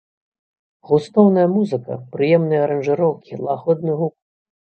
Густоўная 0.91 1.43
музыка, 1.57 1.93
прыемныя 2.15 2.61
аранжыроўкі, 2.69 3.41
лагодны 3.45 3.93
гук. 4.03 4.13